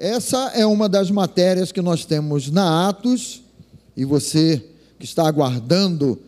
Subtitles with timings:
[0.00, 3.42] essa é uma das matérias que nós temos na Atos,
[3.94, 4.64] e você
[4.98, 6.18] que está aguardando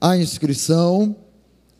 [0.00, 1.14] a inscrição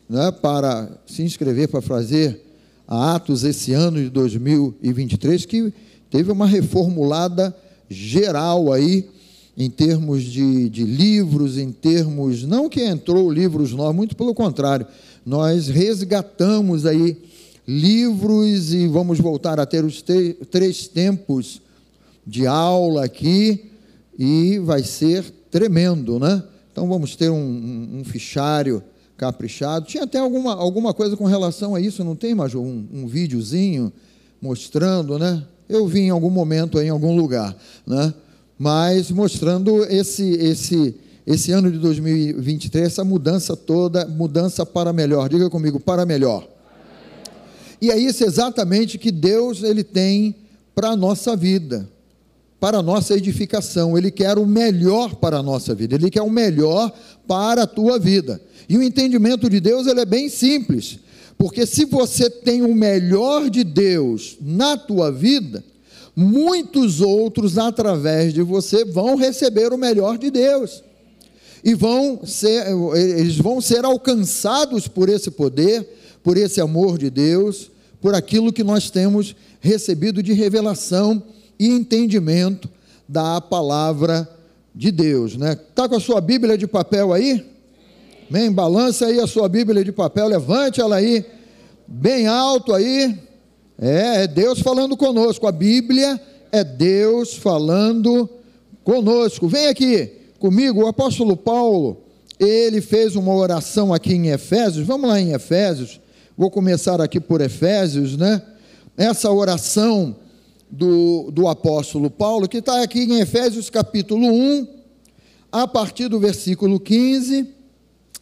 [0.09, 2.41] né, para se inscrever para fazer
[2.87, 5.73] a Atos esse ano de 2023, que
[6.09, 7.53] teve uma reformulada
[7.89, 9.09] geral aí,
[9.57, 12.43] em termos de, de livros, em termos.
[12.43, 14.87] Não que entrou livros novos, muito pelo contrário,
[15.25, 17.17] nós resgatamos aí
[17.67, 20.03] livros e vamos voltar a ter os
[20.51, 21.61] três tempos
[22.25, 23.71] de aula aqui
[24.17, 26.43] e vai ser tremendo, né?
[26.71, 28.83] Então vamos ter um, um, um fichário
[29.17, 29.85] caprichado.
[29.85, 32.61] Tinha até alguma, alguma coisa com relação a isso, não tem, Major?
[32.61, 33.91] Um, um videozinho
[34.41, 35.43] mostrando, né?
[35.69, 37.55] Eu vi em algum momento em algum lugar,
[37.85, 38.13] né?
[38.57, 45.29] Mas mostrando esse, esse, esse ano de 2023, essa mudança toda, mudança para melhor.
[45.29, 46.47] Diga comigo, para melhor.
[47.83, 50.33] E é isso exatamente que Deus ele tem
[50.73, 51.85] para a nossa vida,
[52.57, 53.97] para a nossa edificação.
[53.97, 56.93] Ele quer o melhor para a nossa vida, ele quer o melhor
[57.27, 58.41] para a tua vida.
[58.69, 60.97] E o entendimento de Deus ele é bem simples,
[61.37, 65.61] porque se você tem o melhor de Deus na tua vida,
[66.15, 70.81] muitos outros através de você vão receber o melhor de Deus.
[71.61, 75.85] E vão ser, eles vão ser alcançados por esse poder,
[76.23, 77.72] por esse amor de Deus,
[78.03, 81.23] por aquilo que nós temos recebido de revelação
[81.57, 82.69] e entendimento
[83.07, 84.29] da palavra
[84.75, 85.57] de Deus, né?
[85.73, 87.45] Tá com a sua Bíblia de papel aí?
[88.29, 91.25] Bem, balança aí a sua Bíblia de papel, levante ela aí
[91.87, 93.17] bem alto aí.
[93.79, 95.47] É, é Deus falando conosco.
[95.47, 96.19] A Bíblia
[96.51, 98.29] é Deus falando
[98.83, 99.47] conosco.
[99.47, 102.01] Vem aqui comigo, o apóstolo Paulo,
[102.37, 104.85] ele fez uma oração aqui em Efésios.
[104.85, 106.01] Vamos lá em Efésios,
[106.35, 108.41] Vou começar aqui por Efésios, né?
[108.97, 110.15] Essa oração
[110.69, 114.67] do, do apóstolo Paulo, que está aqui em Efésios capítulo 1,
[115.51, 117.47] a partir do versículo 15.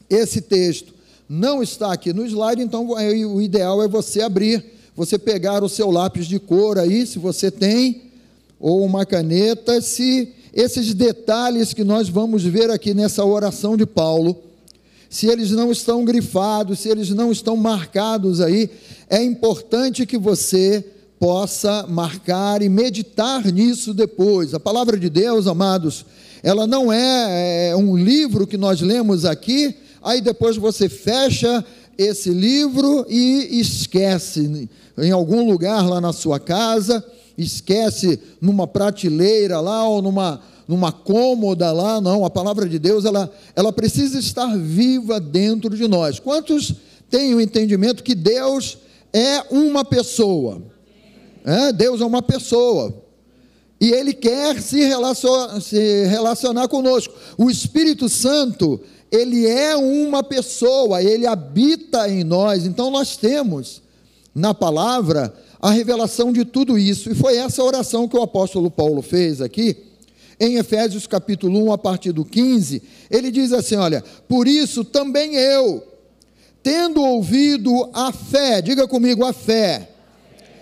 [0.09, 0.93] Esse texto
[1.29, 4.61] não está aqui no slide, então o ideal é você abrir,
[4.93, 8.01] você pegar o seu lápis de cor aí, se você tem,
[8.59, 14.50] ou uma caneta, se esses detalhes que nós vamos ver aqui nessa oração de Paulo
[15.11, 18.69] se eles não estão grifados, se eles não estão marcados aí,
[19.09, 20.83] é importante que você
[21.19, 24.53] possa marcar e meditar nisso depois.
[24.53, 26.05] A palavra de Deus, amados,
[26.41, 31.63] ela não é, é um livro que nós lemos aqui, aí depois você fecha
[31.97, 37.05] esse livro e esquece em algum lugar lá na sua casa,
[37.37, 42.25] esquece numa prateleira lá ou numa numa cômoda lá, não.
[42.25, 46.19] A palavra de Deus, ela, ela precisa estar viva dentro de nós.
[46.19, 46.73] Quantos
[47.09, 48.77] têm o entendimento que Deus
[49.13, 50.61] é uma pessoa?
[51.43, 52.93] É, Deus é uma pessoa.
[53.79, 54.79] E Ele quer se
[55.61, 57.13] se relacionar conosco.
[57.37, 58.79] O Espírito Santo,
[59.11, 62.65] Ele é uma pessoa, Ele habita em nós.
[62.65, 63.81] Então nós temos
[64.33, 67.09] na palavra a revelação de tudo isso.
[67.11, 69.90] E foi essa oração que o apóstolo Paulo fez aqui
[70.41, 72.81] em Efésios capítulo 1, a partir do 15,
[73.11, 75.83] ele diz assim: Olha, por isso também eu,
[76.63, 79.87] tendo ouvido a fé, diga comigo a fé,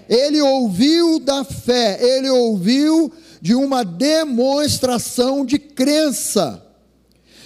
[0.10, 3.10] ele ouviu da fé, ele ouviu
[3.42, 6.62] de uma demonstração de crença.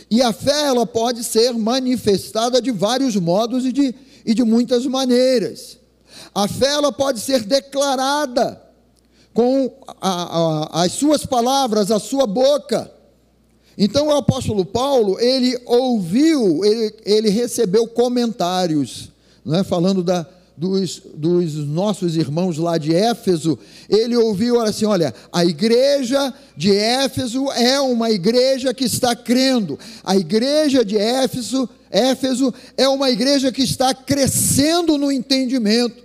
[0.09, 3.94] E a fé ela pode ser manifestada de vários modos e de,
[4.25, 5.77] e de muitas maneiras.
[6.33, 8.62] A fé ela pode ser declarada
[9.33, 12.91] com a, a, as suas palavras, a sua boca.
[13.77, 19.09] Então o apóstolo Paulo, ele ouviu, ele, ele recebeu comentários,
[19.44, 19.63] não é?
[19.63, 23.57] falando da, dos, dos, nossos irmãos lá de Éfeso,
[23.89, 30.15] ele ouviu assim: olha, a igreja de Éfeso é uma igreja que está crendo, a
[30.15, 36.03] igreja de Éfeso, Éfeso é uma igreja que está crescendo no entendimento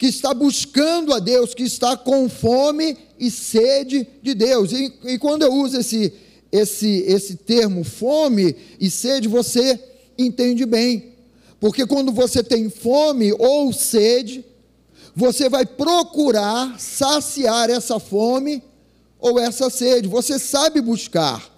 [0.00, 4.72] que está buscando a Deus, que está com fome e sede de Deus.
[4.72, 6.10] E, e quando eu uso esse,
[6.50, 9.78] esse, esse termo fome e sede, você
[10.16, 11.12] entende bem.
[11.60, 14.42] Porque quando você tem fome ou sede,
[15.14, 18.62] você vai procurar saciar essa fome
[19.18, 20.08] ou essa sede.
[20.08, 21.49] Você sabe buscar.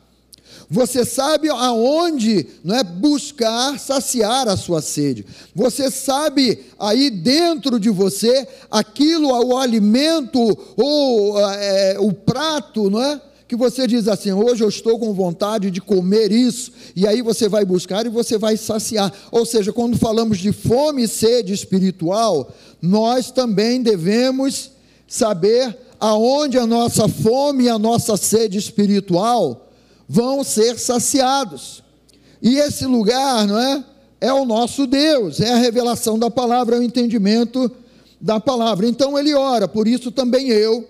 [0.69, 5.27] Você sabe aonde não é buscar saciar a sua sede.
[5.55, 10.39] Você sabe aí dentro de você aquilo, o alimento
[10.77, 13.21] ou é, o prato, não é?
[13.47, 17.51] Que você diz assim: hoje eu estou com vontade de comer isso, e aí você
[17.51, 19.13] vai buscar e você vai saciar.
[19.31, 22.51] Ou seja, quando falamos de fome e sede espiritual,
[22.81, 24.71] nós também devemos
[25.07, 29.69] saber aonde a nossa fome e a nossa sede espiritual
[30.09, 31.83] vão ser saciados.
[32.41, 33.85] E esse lugar, não é?
[34.21, 37.71] É o nosso Deus, é a revelação da palavra, é o entendimento
[38.21, 38.87] da palavra.
[38.87, 40.89] Então ele ora, por isso também eu,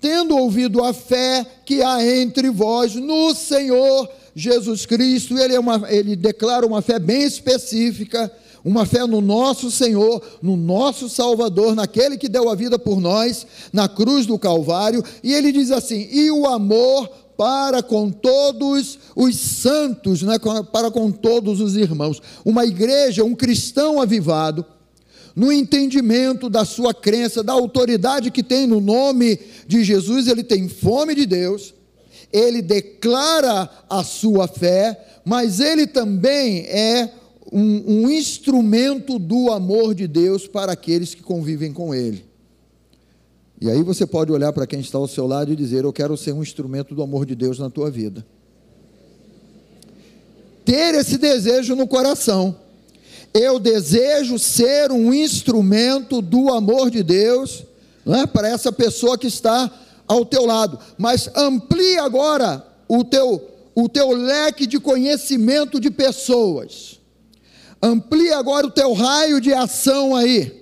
[0.00, 5.84] tendo ouvido a fé que há entre vós no Senhor Jesus Cristo, ele, é uma,
[5.88, 8.30] ele declara uma fé bem específica,
[8.64, 13.46] uma fé no nosso Senhor, no nosso Salvador, naquele que deu a vida por nós,
[13.72, 17.08] na cruz do Calvário, e ele diz assim: e o amor
[17.42, 20.36] para com todos os santos, né,
[20.70, 22.22] para com todos os irmãos.
[22.44, 24.64] Uma igreja, um cristão avivado,
[25.34, 30.68] no entendimento da sua crença, da autoridade que tem no nome de Jesus, ele tem
[30.68, 31.74] fome de Deus,
[32.32, 37.10] ele declara a sua fé, mas ele também é
[37.50, 42.24] um, um instrumento do amor de Deus para aqueles que convivem com ele.
[43.62, 46.16] E aí você pode olhar para quem está ao seu lado e dizer: Eu quero
[46.16, 48.26] ser um instrumento do amor de Deus na tua vida.
[50.64, 52.56] Ter esse desejo no coração.
[53.32, 57.64] Eu desejo ser um instrumento do amor de Deus
[58.04, 58.26] não é?
[58.26, 59.70] para essa pessoa que está
[60.08, 60.76] ao teu lado.
[60.98, 66.98] Mas amplie agora o teu, o teu leque de conhecimento de pessoas.
[67.80, 70.60] Amplie agora o teu raio de ação aí.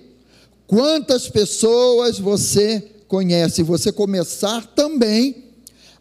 [0.67, 3.61] Quantas pessoas você conhece?
[3.61, 5.43] Você começar também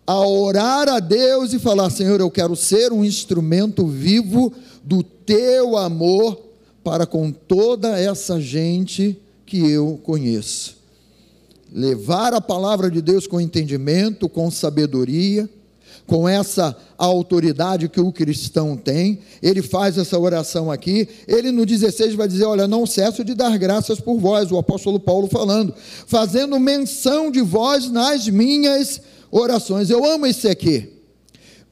[0.06, 4.52] a orar a Deus e falar: Senhor, eu quero ser um instrumento vivo
[4.84, 6.40] do teu amor
[6.84, 10.76] para com toda essa gente que eu conheço.
[11.72, 15.50] Levar a palavra de Deus com entendimento, com sabedoria,
[16.06, 21.08] com essa autoridade que o cristão tem, ele faz essa oração aqui.
[21.26, 24.98] Ele no 16 vai dizer: Olha, não cesso de dar graças por vós, o apóstolo
[24.98, 25.74] Paulo falando,
[26.06, 29.00] fazendo menção de vós nas minhas
[29.30, 29.88] orações.
[29.88, 30.90] Eu amo isso aqui,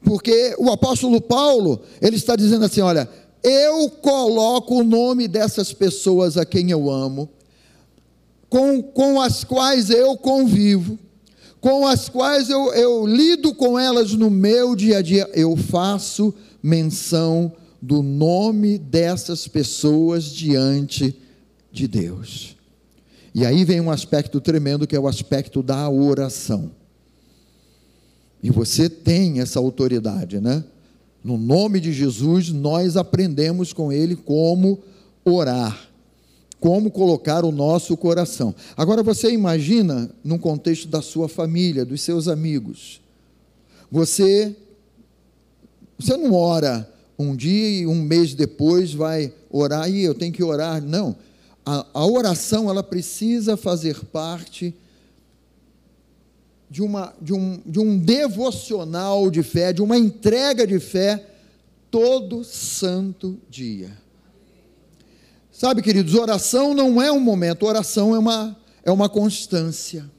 [0.03, 3.09] porque o apóstolo Paulo, ele está dizendo assim: Olha,
[3.43, 7.29] eu coloco o nome dessas pessoas a quem eu amo,
[8.49, 10.97] com, com as quais eu convivo
[11.61, 16.33] com as quais eu, eu lido com elas no meu dia a dia, eu faço
[16.63, 17.51] menção
[17.81, 21.15] do nome dessas pessoas diante
[21.71, 22.55] de Deus.
[23.33, 26.71] E aí vem um aspecto tremendo que é o aspecto da oração.
[28.41, 30.63] E você tem essa autoridade, né?
[31.23, 34.79] No nome de Jesus, nós aprendemos com ele como
[35.25, 35.88] orar
[36.59, 38.53] como colocar o nosso coração.
[38.75, 43.01] Agora você imagina num contexto da sua família, dos seus amigos.
[43.91, 44.55] Você
[45.97, 50.43] você não ora um dia e um mês depois vai orar e eu tenho que
[50.43, 50.81] orar.
[50.81, 51.15] Não.
[51.65, 54.73] A, a oração ela precisa fazer parte
[56.69, 61.25] de, uma, de, um, de um devocional de fé, de uma entrega de fé
[61.91, 63.91] todo santo dia.
[65.59, 70.09] Sabe, queridos, oração não é um momento, oração é uma, é uma constância.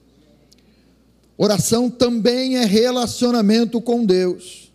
[1.34, 4.70] Oração também é relacionamento com Deus.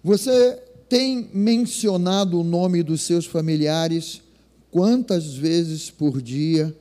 [0.00, 4.22] Você tem mencionado o nome dos seus familiares
[4.70, 6.72] quantas vezes por dia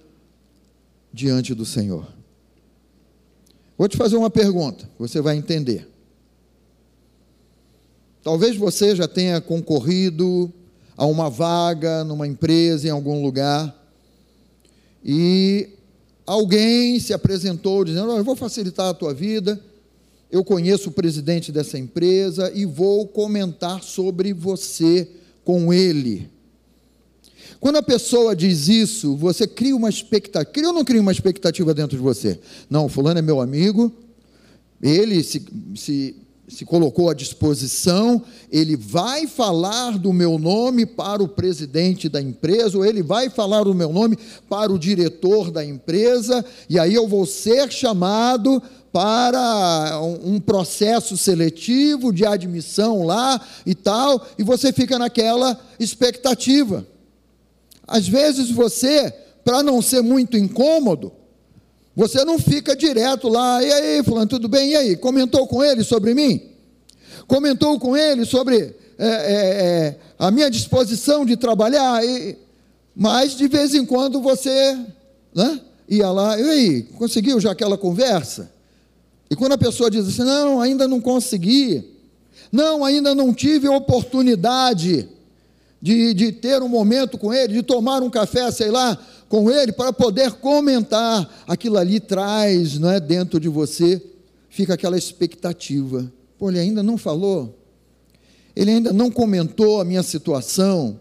[1.11, 2.07] diante do Senhor?
[3.75, 5.89] Vou te fazer uma pergunta, você vai entender.
[8.21, 10.54] Talvez você já tenha concorrido
[10.99, 13.73] a uma vaga numa empresa, em algum lugar,
[15.03, 15.69] e
[16.25, 19.57] alguém se apresentou dizendo: Eu vou facilitar a tua vida,
[20.29, 25.07] eu conheço o presidente dessa empresa e vou comentar sobre você
[25.45, 26.29] com ele.
[27.61, 30.51] Quando a pessoa diz isso, você cria uma expectativa.
[30.51, 32.41] Cria ou não cria uma expectativa dentro de você?
[32.69, 33.89] Não, fulano é meu amigo,
[34.81, 36.18] ele se, se
[36.49, 42.77] se colocou à disposição, ele vai falar do meu nome para o presidente da empresa,
[42.77, 44.18] ou ele vai falar do meu nome
[44.49, 52.11] para o diretor da empresa, e aí eu vou ser chamado para um processo seletivo
[52.11, 56.85] de admissão lá e tal, e você fica naquela expectativa.
[57.87, 59.13] Às vezes você,
[59.45, 61.11] para não ser muito incômodo,
[61.96, 64.72] você não fica direto lá, e aí, fulano, tudo bem?
[64.72, 64.98] E aí?
[64.98, 66.42] Comentou com ele sobre mim?
[67.28, 72.04] Comentou com ele sobre é, é, é, a minha disposição de trabalhar?
[72.04, 72.38] E,
[72.96, 74.78] mas de vez em quando você
[75.34, 78.52] né, ia lá, e aí, conseguiu já aquela conversa?
[79.30, 81.84] E quando a pessoa diz assim, não, ainda não consegui,
[82.52, 85.08] não, ainda não tive oportunidade
[85.81, 88.98] de, de ter um momento com ele, de tomar um café, sei lá,
[89.30, 91.30] com ele para poder comentar.
[91.48, 94.02] Aquilo ali traz, não é, dentro de você,
[94.50, 96.12] fica aquela expectativa.
[96.38, 97.56] Pô, ele ainda não falou.
[98.56, 101.00] Ele ainda não comentou a minha situação.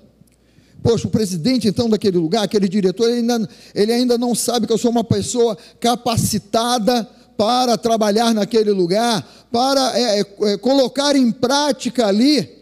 [0.82, 4.73] Poxa, o presidente então daquele lugar, aquele diretor, ele ainda, ele ainda não sabe que
[4.73, 12.06] eu sou uma pessoa capacitada para trabalhar naquele lugar, para é, é, colocar em prática
[12.06, 12.57] ali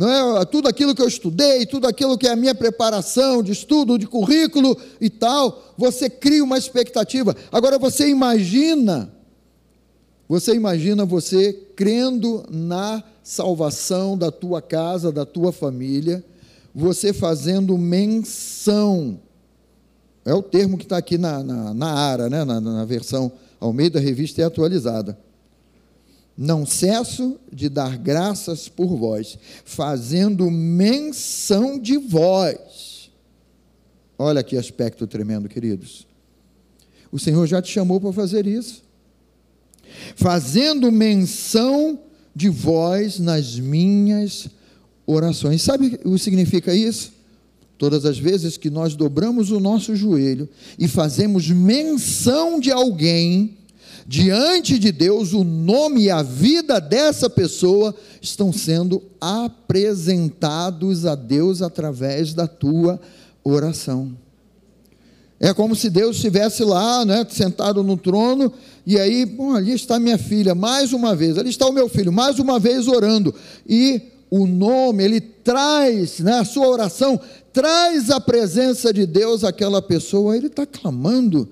[0.00, 0.44] não é?
[0.46, 4.06] tudo aquilo que eu estudei, tudo aquilo que é a minha preparação de estudo, de
[4.06, 7.36] currículo e tal, você cria uma expectativa.
[7.52, 9.12] Agora você imagina,
[10.26, 16.24] você imagina você crendo na salvação da tua casa, da tua família,
[16.74, 19.20] você fazendo menção,
[20.24, 22.42] é o termo que está aqui na, na, na ARA, né?
[22.42, 23.30] na, na versão
[23.60, 25.18] Almeida Revista e Atualizada
[26.40, 33.10] não cesso de dar graças por vós, fazendo menção de vós.
[34.18, 36.06] Olha que aspecto tremendo, queridos.
[37.12, 38.82] O Senhor já te chamou para fazer isso.
[40.16, 42.00] Fazendo menção
[42.34, 44.48] de vós nas minhas
[45.06, 45.60] orações.
[45.60, 47.12] Sabe o que significa isso?
[47.76, 53.58] Todas as vezes que nós dobramos o nosso joelho e fazemos menção de alguém,
[54.10, 61.62] diante de Deus, o nome e a vida dessa pessoa estão sendo apresentados a Deus
[61.62, 63.00] através da tua
[63.44, 64.10] oração.
[65.38, 68.52] É como se Deus estivesse lá, né, sentado no trono,
[68.84, 72.12] e aí, bom, ali está minha filha, mais uma vez, ali está o meu filho,
[72.12, 73.32] mais uma vez orando.
[73.64, 77.20] E o nome, ele traz, né, a sua oração,
[77.52, 81.48] traz a presença de Deus àquela pessoa, ele está clamando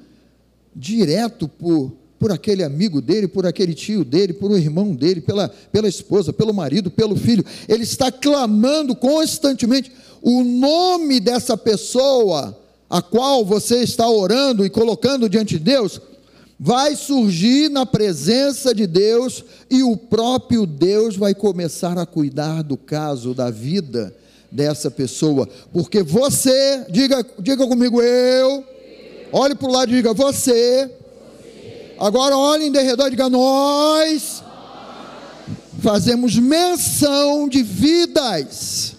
[0.74, 5.48] direto por por aquele amigo dele, por aquele tio dele, por um irmão dele, pela,
[5.70, 7.44] pela esposa, pelo marido, pelo filho.
[7.68, 12.58] Ele está clamando constantemente o nome dessa pessoa
[12.90, 16.00] a qual você está orando e colocando diante de Deus.
[16.58, 22.76] Vai surgir na presença de Deus e o próprio Deus vai começar a cuidar do
[22.76, 24.14] caso, da vida
[24.50, 28.64] dessa pessoa, porque você, diga, diga comigo, eu,
[29.30, 30.90] olhe para o lado e diga, você
[31.98, 34.42] Agora olhem de redor e digam: Nós
[35.80, 38.94] fazemos menção de vidas,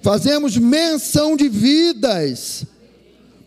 [0.00, 2.64] fazemos menção de vidas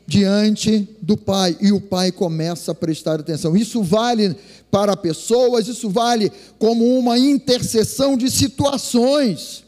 [0.08, 3.58] diante do Pai, e o Pai começa a prestar atenção.
[3.58, 4.36] Isso vale
[4.72, 9.65] para pessoas, isso vale como uma intercessão de situações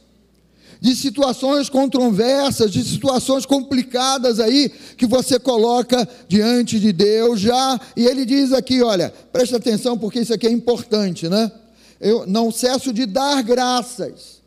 [0.79, 8.05] de situações controversas, de situações complicadas aí que você coloca diante de Deus já, e
[8.05, 11.51] ele diz aqui, olha, presta atenção porque isso aqui é importante, né?
[11.99, 14.37] Eu não cesso de dar graças.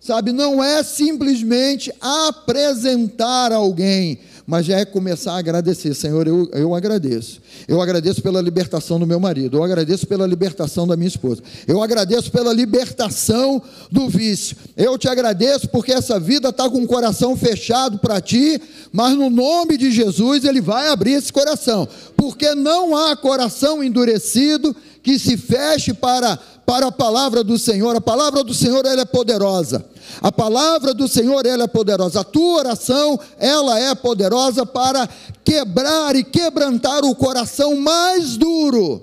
[0.00, 5.94] Sabe, não é simplesmente apresentar alguém, mas já é começar a agradecer.
[5.94, 7.40] Senhor, eu, eu agradeço.
[7.68, 11.82] Eu agradeço pela libertação do meu marido, eu agradeço pela libertação da minha esposa, eu
[11.82, 14.56] agradeço pela libertação do vício.
[14.76, 18.60] Eu te agradeço porque essa vida está com o coração fechado para ti,
[18.92, 24.74] mas no nome de Jesus ele vai abrir esse coração, porque não há coração endurecido
[25.02, 27.96] que se feche para, para a palavra do Senhor.
[27.96, 29.84] A palavra do Senhor ela é poderosa.
[30.20, 32.20] A palavra do Senhor ela é poderosa.
[32.20, 35.08] A tua oração ela é poderosa para
[35.44, 39.02] quebrar e quebrantar o coração mais duro,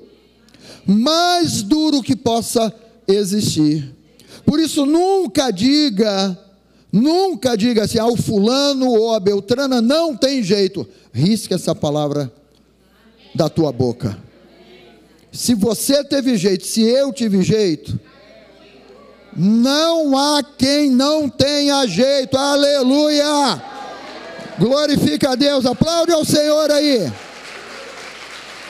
[0.86, 2.74] mais duro que possa
[3.08, 3.96] existir.
[4.46, 6.38] Por isso nunca diga,
[6.92, 10.88] nunca diga assim, ao ah, fulano ou a Beltrana não tem jeito.
[11.14, 12.32] Risque essa palavra
[13.36, 14.29] da tua boca.
[15.32, 18.00] Se você teve jeito, se eu tive jeito,
[19.36, 23.62] não há quem não tenha jeito, aleluia!
[24.58, 27.12] Glorifica a Deus, aplaude ao Senhor aí.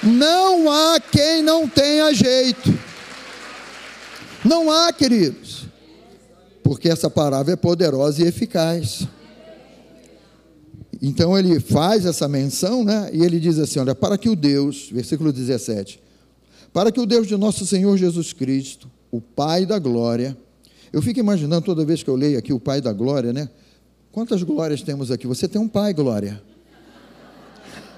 [0.03, 2.73] Não há quem não tenha jeito,
[4.43, 5.65] não há, queridos,
[6.63, 9.07] porque essa palavra é poderosa e eficaz.
[11.01, 13.09] Então ele faz essa menção, né?
[13.11, 15.99] E ele diz assim: olha, para que o Deus, versículo 17,
[16.73, 20.37] para que o Deus de nosso Senhor Jesus Cristo, o Pai da glória,
[20.91, 23.49] eu fico imaginando toda vez que eu leio aqui o Pai da glória, né?
[24.11, 25.27] Quantas glórias temos aqui?
[25.27, 26.41] Você tem um pai, glória.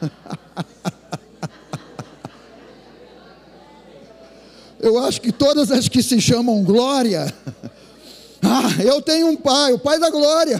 [4.81, 7.31] Eu acho que todas as que se chamam glória,
[8.41, 10.59] ah, eu tenho um pai, o pai da glória.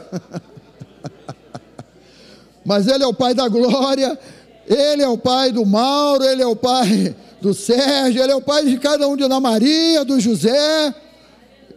[2.64, 4.20] Mas ele é o pai da glória,
[4.68, 8.42] ele é o pai do Mauro, ele é o pai do Sérgio, ele é o
[8.42, 10.94] pai de cada um de Ana Maria, do José.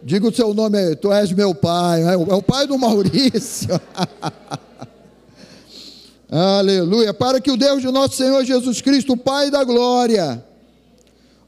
[0.03, 3.79] Diga o seu nome, tu és meu pai, é o pai do Maurício.
[6.29, 7.13] Aleluia.
[7.13, 10.43] Para que o Deus de nosso Senhor Jesus Cristo, o Pai da glória,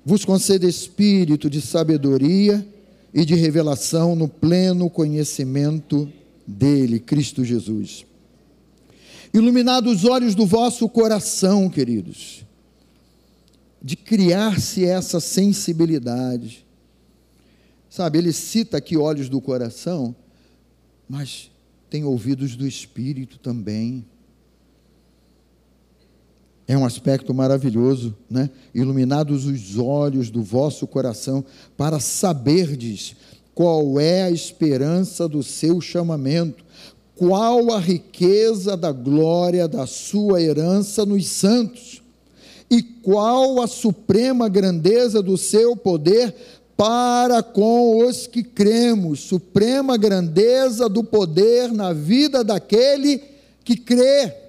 [0.06, 2.66] vos conceda espírito de sabedoria
[3.14, 6.12] e de revelação no pleno conhecimento
[6.46, 8.06] dele, Cristo Jesus.
[9.34, 12.47] Iluminados os olhos do vosso coração, queridos,
[13.82, 16.66] de criar-se essa sensibilidade.
[17.90, 20.16] Sabe, ele cita aqui olhos do coração,
[21.08, 21.50] mas
[21.90, 24.06] tem ouvidos do espírito também.
[26.68, 28.50] É um aspecto maravilhoso, né?
[28.76, 31.46] Iluminados os olhos do vosso coração,
[31.78, 33.16] para saberdes
[33.56, 36.66] qual é a esperança do seu chamamento,
[37.16, 42.04] qual a riqueza da glória da sua herança nos santos,
[42.70, 46.34] e qual a suprema grandeza do seu poder
[46.76, 53.22] para com os que cremos, suprema grandeza do poder na vida daquele
[53.64, 54.48] que crê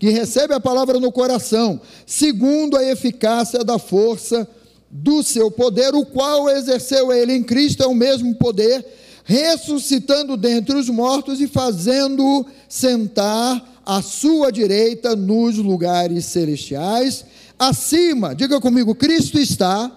[0.00, 4.48] que recebe a palavra no coração, segundo a eficácia da força
[4.90, 8.84] do seu poder, o qual exerceu ele em Cristo, é o mesmo poder,
[9.24, 17.26] ressuscitando dentre os mortos e fazendo-o sentar à sua direita nos lugares celestiais,
[17.60, 19.92] acima, diga comigo, Cristo está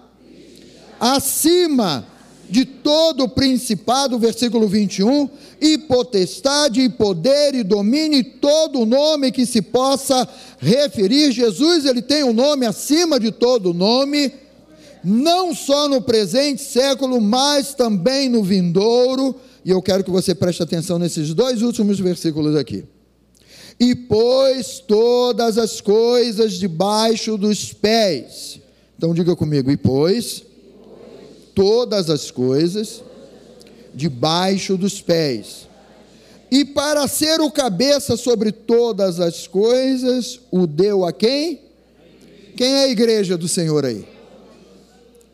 [1.00, 2.06] acima
[2.50, 5.30] de todo principado, versículo 21,
[5.62, 10.28] e potestade, e poder, e domínio, e todo nome que se possa
[10.60, 11.32] referir.
[11.32, 14.34] Jesus, ele tem um nome acima de todo nome,
[15.02, 19.36] não só no presente século, mas também no vindouro.
[19.64, 22.84] E eu quero que você preste atenção nesses dois últimos versículos aqui.
[23.80, 28.60] E pôs todas as coisas debaixo dos pés.
[28.98, 30.44] Então diga comigo, e pôs
[31.54, 33.04] todas as coisas
[33.94, 35.68] debaixo dos pés.
[36.50, 41.62] E para ser o cabeça sobre todas as coisas, o deu a quem?
[42.56, 44.06] Quem é a igreja do Senhor aí?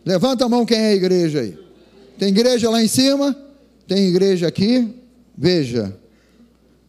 [0.05, 1.57] Levanta a mão quem é a igreja aí.
[2.17, 3.35] Tem igreja lá em cima?
[3.87, 4.93] Tem igreja aqui?
[5.37, 5.93] Veja,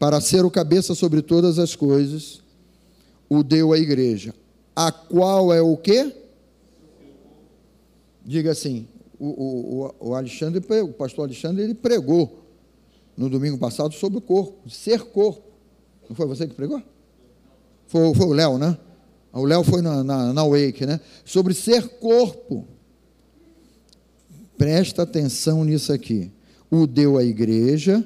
[0.01, 2.41] para ser o cabeça sobre todas as coisas,
[3.29, 4.35] o deu a igreja,
[4.75, 6.11] a qual é o quê?
[8.25, 12.47] Diga assim, o, o, o Alexandre, o pastor Alexandre, ele pregou
[13.15, 15.43] no domingo passado sobre o corpo, ser corpo.
[16.09, 16.83] Não foi você que pregou?
[17.87, 18.79] Foi, foi o Léo, né?
[19.35, 20.99] O Léo foi na, na, na Wake, né?
[21.27, 22.67] Sobre ser corpo.
[24.57, 26.33] Presta atenção nisso aqui.
[26.71, 28.03] O deu à igreja,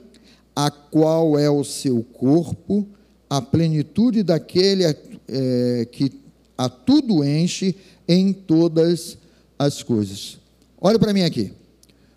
[0.54, 2.86] a qual é o seu corpo,
[3.28, 6.12] a plenitude daquele é, que
[6.56, 7.74] a tudo enche
[8.06, 9.18] em todas
[9.58, 10.38] as coisas.
[10.80, 11.52] Olha para mim aqui.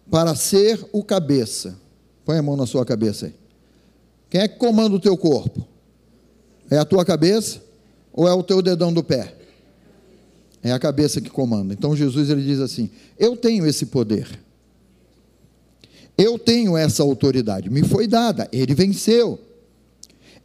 [0.09, 1.77] Para ser o cabeça.
[2.23, 3.33] Põe a mão na sua cabeça aí.
[4.29, 5.65] Quem é que comanda o teu corpo?
[6.69, 7.61] É a tua cabeça
[8.11, 9.33] ou é o teu dedão do pé?
[10.61, 11.73] É a cabeça que comanda.
[11.73, 14.27] Então Jesus ele diz assim: Eu tenho esse poder.
[16.17, 17.69] Eu tenho essa autoridade.
[17.69, 18.47] Me foi dada.
[18.51, 19.39] Ele venceu.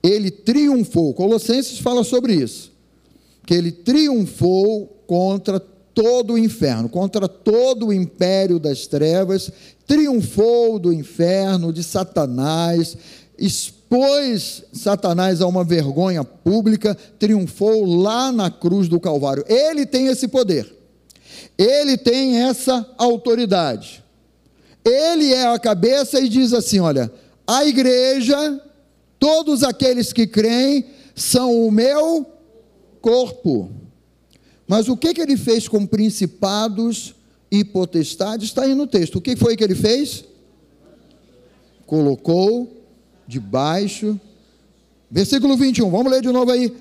[0.03, 1.15] Ele triunfou.
[1.15, 2.73] Colossenses fala sobre isso.
[3.47, 5.61] Que ele triunfou contra
[5.95, 9.51] todo o inferno, contra todo o império das trevas,
[9.87, 12.97] triunfou do inferno, de Satanás,
[13.39, 19.45] expôs Satanás a uma vergonha pública, triunfou lá na cruz do Calvário.
[19.47, 20.73] Ele tem esse poder,
[21.59, 24.02] ele tem essa autoridade.
[24.85, 27.13] Ele é a cabeça e diz assim: olha,
[27.47, 28.61] a igreja,
[29.19, 32.27] todos aqueles que creem, são o meu
[33.01, 33.71] corpo.
[34.67, 37.15] Mas o que, que ele fez com principados
[37.51, 38.49] e potestades?
[38.49, 39.17] Está aí no texto.
[39.17, 40.25] O que foi que ele fez?
[41.87, 42.85] Colocou
[43.27, 44.19] debaixo.
[45.11, 46.75] Versículo 21, vamos ler de novo aí.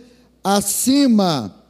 [0.43, 1.60] Acima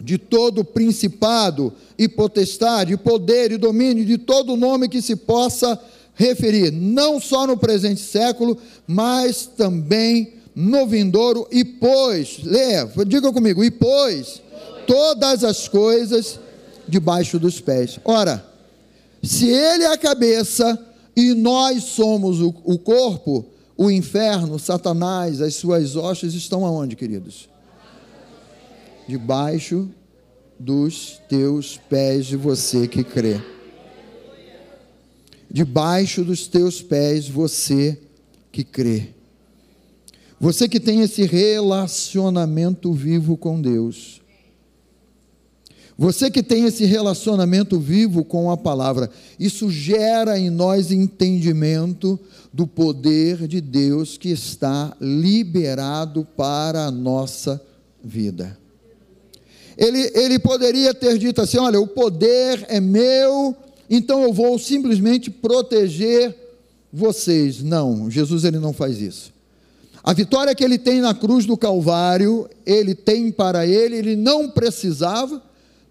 [0.00, 5.78] de todo principado e potestade, poder e domínio, de todo nome que se possa
[6.14, 13.62] referir, não só no presente século, mas também no vindouro, e pois, leia, diga comigo,
[13.62, 14.42] e pois
[14.86, 16.40] todas as coisas
[16.88, 17.98] debaixo dos pés.
[18.04, 18.44] Ora,
[19.22, 20.78] se ele é a cabeça
[21.14, 23.44] e nós somos o, o corpo,
[23.76, 27.49] o inferno, Satanás, as suas hostes estão aonde, queridos?
[29.10, 29.90] Debaixo
[30.56, 33.40] dos teus pés de você que crê.
[35.50, 37.98] Debaixo dos teus pés, você
[38.52, 39.08] que crê.
[40.38, 44.22] Você que tem esse relacionamento vivo com Deus.
[45.98, 52.16] Você que tem esse relacionamento vivo com a palavra, isso gera em nós entendimento
[52.52, 57.60] do poder de Deus que está liberado para a nossa
[58.04, 58.56] vida.
[59.80, 63.56] Ele, ele poderia ter dito assim: olha, o poder é meu,
[63.88, 66.36] então eu vou simplesmente proteger
[66.92, 67.62] vocês.
[67.62, 69.32] Não, Jesus ele não faz isso.
[70.04, 74.50] A vitória que ele tem na cruz do Calvário, ele tem para ele, ele não
[74.50, 75.42] precisava,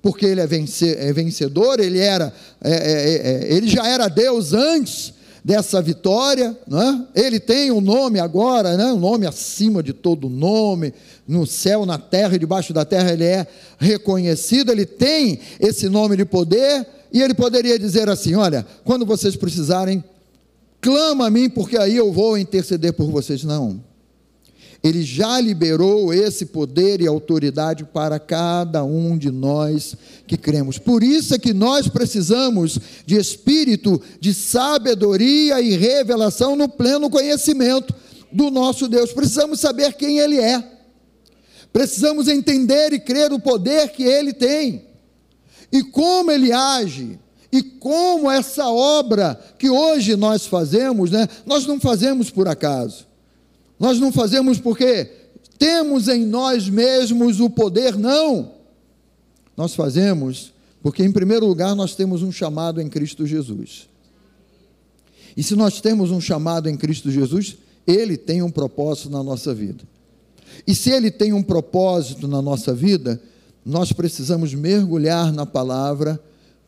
[0.01, 5.13] porque ele é, é vencedor, ele era, é, é, é, ele já era Deus antes
[5.43, 7.07] dessa vitória, né?
[7.15, 8.85] ele tem um nome agora, né?
[8.85, 10.93] um nome acima de todo nome,
[11.29, 13.45] no céu, na terra e debaixo da terra ele é
[13.77, 19.35] reconhecido, ele tem esse nome de poder, e ele poderia dizer assim: olha, quando vocês
[19.35, 20.03] precisarem,
[20.81, 23.43] clama a mim, porque aí eu vou interceder por vocês.
[23.43, 23.79] Não.
[24.81, 30.79] Ele já liberou esse poder e autoridade para cada um de nós que cremos.
[30.79, 37.93] Por isso é que nós precisamos de espírito de sabedoria e revelação no pleno conhecimento
[38.31, 39.11] do nosso Deus.
[39.11, 40.78] Precisamos saber quem Ele é.
[41.71, 44.85] Precisamos entender e crer o poder que Ele tem
[45.71, 47.19] e como Ele age.
[47.51, 53.07] E como essa obra que hoje nós fazemos, né, nós não fazemos por acaso.
[53.79, 55.05] Nós não fazemos porque
[55.57, 58.53] temos em nós mesmos o poder, não.
[59.57, 63.89] Nós fazemos porque, em primeiro lugar, nós temos um chamado em Cristo Jesus.
[65.35, 69.53] E se nós temos um chamado em Cristo Jesus, Ele tem um propósito na nossa
[69.53, 69.83] vida.
[70.65, 73.21] E se Ele tem um propósito na nossa vida,
[73.65, 76.19] nós precisamos mergulhar na palavra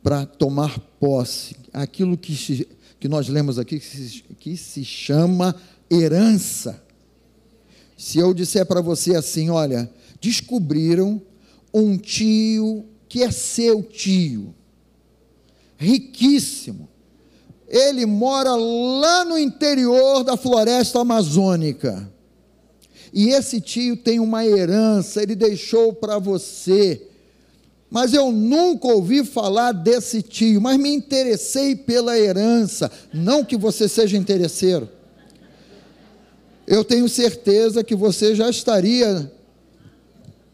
[0.04, 1.56] para tomar posse.
[1.74, 2.68] Aquilo que,
[3.00, 5.56] que nós lemos aqui, que se, que se chama
[5.90, 6.82] herança.
[7.98, 9.90] Se eu disser para você assim, olha,
[10.20, 11.22] descobriram
[11.74, 14.56] um tio que é seu tio,
[15.78, 16.88] riquíssimo.
[17.68, 22.12] Ele mora lá no interior da floresta amazônica.
[23.14, 27.02] E esse tio tem uma herança, ele deixou para você.
[27.90, 32.90] Mas eu nunca ouvi falar desse tio, mas me interessei pela herança.
[33.14, 34.88] Não que você seja interesseiro
[36.72, 39.30] eu tenho certeza que você já estaria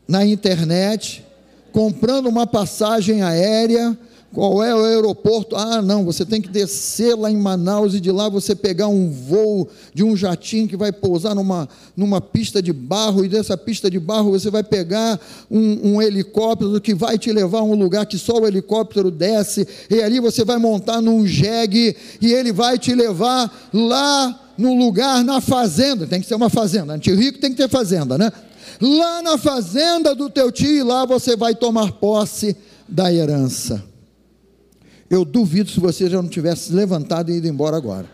[0.08, 1.24] na internet
[1.72, 3.96] comprando uma passagem aérea.
[4.34, 5.56] Qual é o aeroporto?
[5.56, 9.10] Ah, não, você tem que descer lá em Manaus e de lá você pegar um
[9.10, 13.90] voo de um jatinho que vai pousar numa, numa pista de barro, e dessa pista
[13.90, 18.06] de barro você vai pegar um, um helicóptero que vai te levar a um lugar
[18.06, 22.78] que só o helicóptero desce, e ali você vai montar num jegue e ele vai
[22.78, 27.52] te levar lá no lugar, na fazenda, tem que ser uma fazenda, antigo rico tem
[27.52, 28.32] que ter fazenda, né?
[28.82, 33.96] Lá na fazenda do teu tio, e lá você vai tomar posse da herança.
[35.10, 38.08] Eu duvido se você já não tivesse levantado e ido embora agora.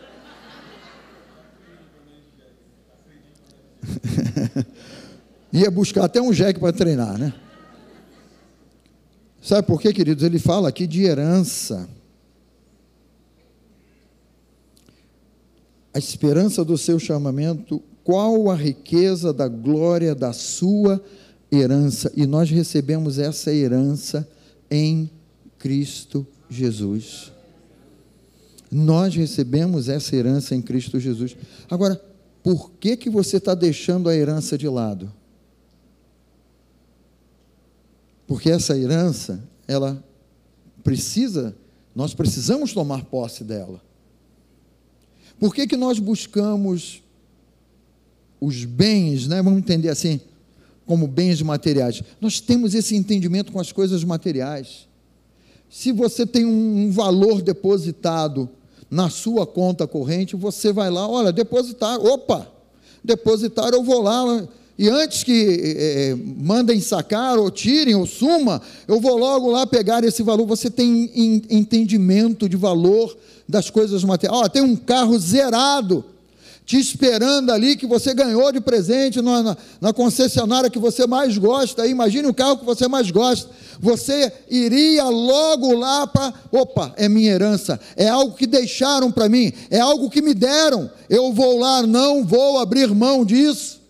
[5.51, 7.33] Ia buscar até um jegue para treinar, né?
[9.41, 10.23] Sabe por quê, queridos?
[10.23, 11.89] Ele fala aqui de herança.
[15.93, 21.01] a esperança do seu chamamento, qual a riqueza da glória da sua
[21.51, 22.11] herança.
[22.15, 24.27] E nós recebemos essa herança
[24.71, 25.09] em
[25.59, 26.42] Cristo Jesus.
[28.71, 31.35] Nós recebemos essa herança em Cristo Jesus.
[31.69, 32.01] Agora,
[32.41, 35.11] por que, que você está deixando a herança de lado?
[38.27, 40.03] Porque essa herança, ela
[40.83, 41.55] precisa,
[41.95, 43.81] nós precisamos tomar posse dela.
[45.39, 47.03] Por que, que nós buscamos
[48.41, 49.41] os bens, né?
[49.41, 50.19] vamos entender assim,
[50.85, 52.01] como bens materiais?
[52.19, 54.87] Nós temos esse entendimento com as coisas materiais.
[55.73, 58.47] Se você tem um valor depositado
[58.91, 62.47] na sua conta corrente, você vai lá, olha, depositar, opa,
[63.03, 69.01] depositar, eu vou lá, e antes que é, mandem sacar, ou tirem, ou suma, eu
[69.01, 70.45] vou logo lá pegar esse valor.
[70.45, 71.11] Você tem
[71.49, 73.17] entendimento de valor
[73.49, 74.43] das coisas materiais.
[74.43, 76.05] Ó, tem um carro zerado
[76.65, 81.37] te esperando ali que você ganhou de presente na, na, na, concessionária que você mais
[81.37, 81.85] gosta.
[81.85, 83.49] Imagine o carro que você mais gosta.
[83.79, 86.33] Você iria logo lá para.
[86.51, 87.79] Opa, é minha herança.
[87.95, 89.51] É algo que deixaram para mim.
[89.69, 90.89] É algo que me deram.
[91.09, 93.81] Eu vou lá, não vou abrir mão disso.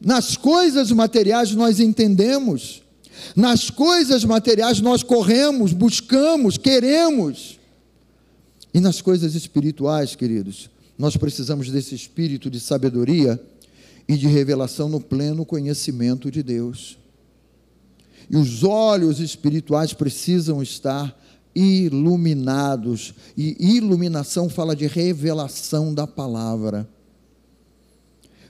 [0.00, 2.82] Nas coisas materiais nós entendemos.
[3.34, 7.58] Nas coisas materiais nós corremos, buscamos, queremos.
[8.72, 13.40] E nas coisas espirituais, queridos, nós precisamos desse espírito de sabedoria
[14.08, 16.97] e de revelação no pleno conhecimento de Deus.
[18.30, 21.18] E os olhos espirituais precisam estar
[21.54, 23.14] iluminados.
[23.36, 26.88] E iluminação fala de revelação da palavra.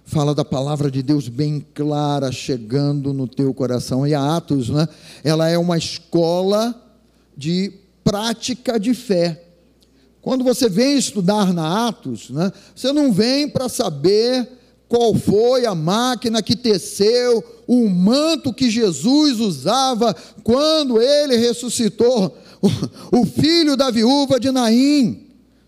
[0.04, 4.06] Fala da palavra de Deus bem clara chegando no teu coração.
[4.06, 4.88] E a Atos, né?
[5.22, 6.74] Ela é uma escola
[7.36, 9.44] de prática de fé.
[10.20, 14.57] Quando você vem estudar na Atos, né, você não vem para saber
[14.88, 22.34] qual foi a máquina que teceu o manto que Jesus usava quando ele ressuscitou
[23.12, 25.26] o, filho da viúva de Naim.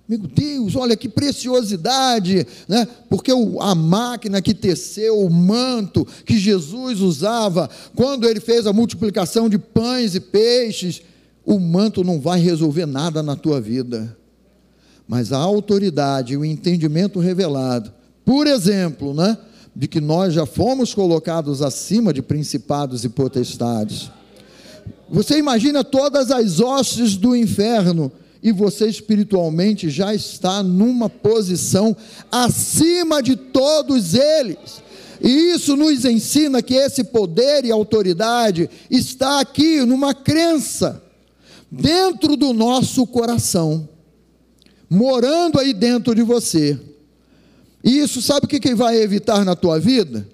[0.09, 2.88] Meu Deus, olha que preciosidade, né?
[3.09, 8.72] Porque o, a máquina que teceu o manto que Jesus usava quando ele fez a
[8.72, 11.02] multiplicação de pães e peixes,
[11.44, 14.16] o manto não vai resolver nada na tua vida.
[15.06, 17.92] Mas a autoridade e o entendimento revelado,
[18.24, 19.37] por exemplo, né,
[19.74, 24.11] de que nós já fomos colocados acima de principados e potestades
[25.11, 31.96] você imagina todas as hostes do inferno e você espiritualmente já está numa posição
[32.30, 34.80] acima de todos eles.
[35.20, 41.02] E isso nos ensina que esse poder e autoridade está aqui numa crença
[41.70, 43.88] dentro do nosso coração,
[44.88, 46.78] morando aí dentro de você.
[47.82, 50.26] E isso sabe o que vai evitar na tua vida?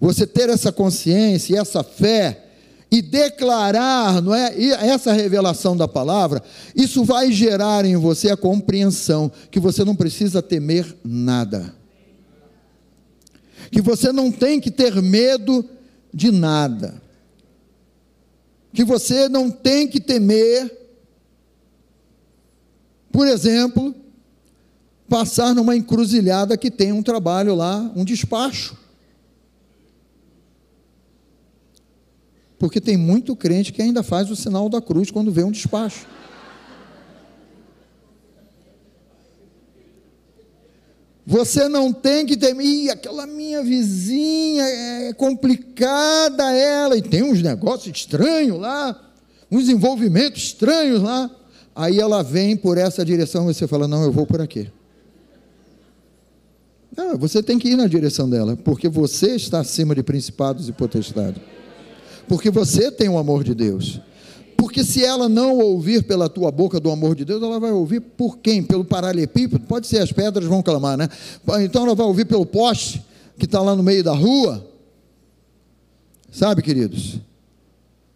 [0.00, 2.44] Você ter essa consciência essa fé
[2.90, 4.56] e declarar, não é?
[4.56, 6.40] E essa revelação da palavra,
[6.76, 11.74] isso vai gerar em você a compreensão que você não precisa temer nada.
[13.72, 15.68] Que você não tem que ter medo
[16.12, 17.02] de nada.
[18.72, 20.70] Que você não tem que temer,
[23.10, 23.92] por exemplo,
[25.08, 28.76] passar numa encruzilhada que tem um trabalho lá, um despacho.
[32.58, 36.06] Porque tem muito crente que ainda faz o sinal da cruz quando vê um despacho.
[41.26, 47.96] Você não tem que temer, aquela minha vizinha é complicada ela, e tem uns negócios
[47.96, 49.10] estranhos lá,
[49.50, 51.30] uns envolvimentos estranhos lá.
[51.74, 54.70] Aí ela vem por essa direção e você fala: Não, eu vou por aqui.
[56.96, 60.72] Não, você tem que ir na direção dela, porque você está acima de principados e
[60.72, 61.42] potestades
[62.26, 64.00] porque você tem o amor de Deus.
[64.56, 68.00] Porque se ela não ouvir pela tua boca do amor de Deus, ela vai ouvir
[68.00, 68.62] por quem?
[68.62, 69.64] Pelo paralelepípedo?
[69.66, 71.08] Pode ser, as pedras vão clamar, né?
[71.62, 73.04] Então ela vai ouvir pelo poste
[73.38, 74.66] que está lá no meio da rua.
[76.30, 77.20] Sabe, queridos?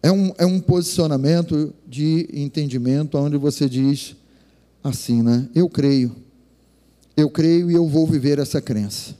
[0.01, 4.15] É um, é um posicionamento de entendimento onde você diz
[4.83, 5.47] assim, né?
[5.53, 6.15] Eu creio.
[7.19, 9.13] Eu creio e eu vou viver essa crença.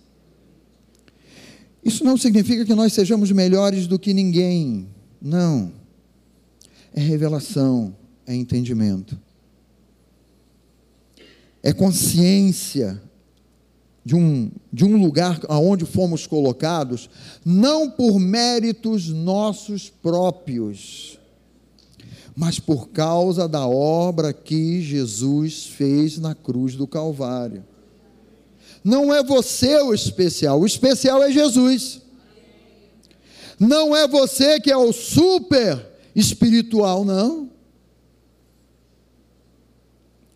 [1.84, 4.88] Isso não significa que nós sejamos melhores do que ninguém.
[5.22, 5.74] Não.
[6.94, 7.94] É revelação,
[8.26, 9.20] é entendimento.
[11.62, 13.02] É consciência
[14.06, 17.10] de um, de um lugar aonde fomos colocados,
[17.44, 21.20] não por méritos nossos próprios,
[22.34, 27.66] mas por causa da obra que Jesus fez na cruz do Calvário.
[28.84, 32.02] Não é você o especial, o especial é Jesus.
[33.60, 37.50] Não é você que é o super espiritual, não.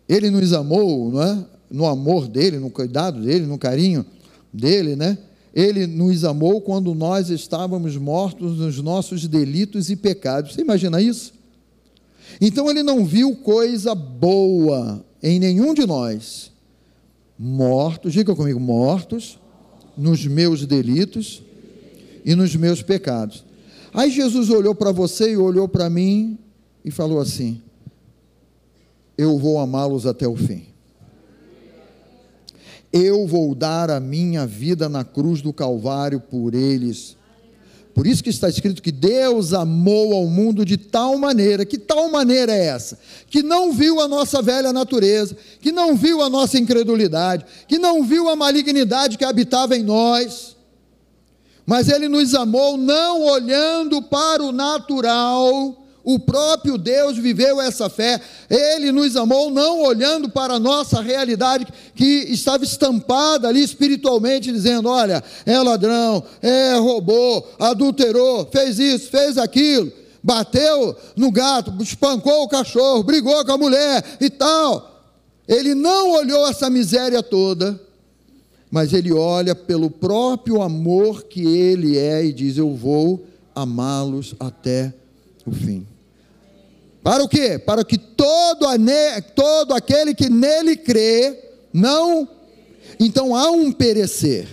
[0.06, 1.46] Ele nos amou, não é?
[1.70, 4.04] No amor dele, no cuidado dele, no carinho
[4.52, 5.16] dele, né?
[5.54, 10.52] Ele nos amou quando nós estávamos mortos nos nossos delitos e pecados.
[10.52, 11.32] Você imagina isso?
[12.40, 16.53] Então ele não viu coisa boa em nenhum de nós
[17.38, 19.38] mortos, diga comigo, mortos
[19.96, 21.42] nos meus delitos
[22.24, 23.44] e nos meus pecados.
[23.92, 26.38] Aí Jesus olhou para você e olhou para mim
[26.84, 27.62] e falou assim:
[29.16, 30.66] Eu vou amá-los até o fim.
[32.92, 37.16] Eu vou dar a minha vida na cruz do Calvário por eles.
[37.94, 42.10] Por isso que está escrito que Deus amou ao mundo de tal maneira, que tal
[42.10, 42.98] maneira é essa?
[43.30, 48.02] Que não viu a nossa velha natureza, que não viu a nossa incredulidade, que não
[48.02, 50.56] viu a malignidade que habitava em nós,
[51.64, 58.20] mas Ele nos amou não olhando para o natural, o próprio Deus viveu essa fé,
[58.50, 64.90] Ele nos amou não olhando para a nossa realidade que estava estampada ali espiritualmente, dizendo:
[64.90, 69.90] olha, é ladrão, é roubou, adulterou, fez isso, fez aquilo,
[70.22, 74.90] bateu no gato, espancou o cachorro, brigou com a mulher e tal.
[75.48, 77.80] Ele não olhou essa miséria toda,
[78.70, 84.92] mas ele olha pelo próprio amor que ele é e diz: Eu vou amá-los até
[85.46, 85.86] o fim.
[87.04, 87.58] Para o quê?
[87.58, 88.66] Para que todo,
[89.34, 91.38] todo aquele que nele crê
[91.70, 92.26] não.
[92.98, 94.48] Então há um perecer.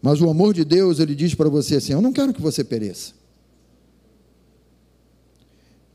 [0.00, 2.64] Mas o amor de Deus, ele diz para você assim: Eu não quero que você
[2.64, 3.12] pereça.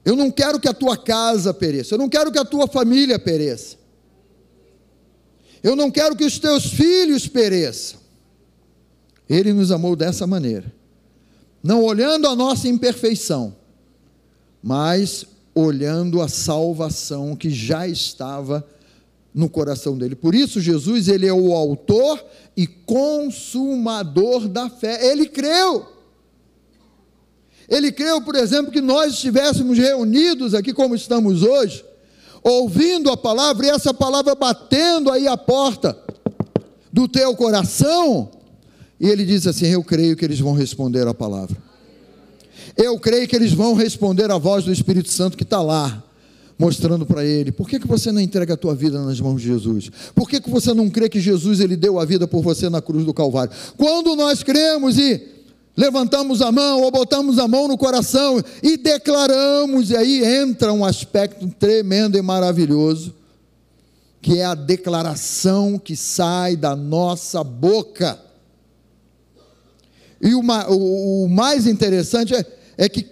[0.06, 1.96] Eu não quero que a tua casa pereça.
[1.96, 3.78] Eu não quero que a tua família pereça.
[5.64, 8.00] Eu não quero que os teus filhos pereçam.
[9.28, 10.72] Ele nos amou dessa maneira.
[11.64, 13.56] Não olhando a nossa imperfeição,
[14.68, 15.26] mas
[15.56, 18.68] olhando a salvação que já estava
[19.34, 20.14] no coração dele.
[20.14, 22.22] Por isso Jesus, ele é o autor
[22.56, 25.10] e consumador da fé.
[25.10, 25.86] Ele creu.
[27.70, 31.86] Ele creu, por exemplo, que nós estivéssemos reunidos aqui como estamos hoje,
[32.44, 35.98] ouvindo a palavra e essa palavra batendo aí a porta
[36.92, 38.30] do teu coração,
[39.00, 41.67] e ele diz assim: Eu creio que eles vão responder a palavra.
[42.78, 46.04] Eu creio que eles vão responder a voz do Espírito Santo que está lá,
[46.60, 47.52] mostrando para ele.
[47.52, 49.90] Por que, que você não entrega a tua vida nas mãos de Jesus?
[50.14, 52.80] Por que, que você não crê que Jesus ele deu a vida por você na
[52.80, 53.52] cruz do Calvário?
[53.76, 55.22] Quando nós cremos e
[55.76, 60.86] levantamos a mão ou botamos a mão no coração e declaramos, e aí entra um
[60.86, 63.16] aspecto tremendo e maravilhoso,
[64.22, 68.20] que é a declaração que sai da nossa boca.
[70.22, 73.08] E o, o mais interessante é, é que